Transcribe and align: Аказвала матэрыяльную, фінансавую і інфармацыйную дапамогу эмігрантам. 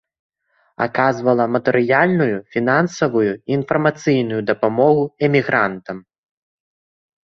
Аказвала 0.85 1.45
матэрыяльную, 1.57 2.37
фінансавую 2.57 3.29
і 3.37 3.57
інфармацыйную 3.61 4.41
дапамогу 4.53 5.03
эмігрантам. 5.31 5.97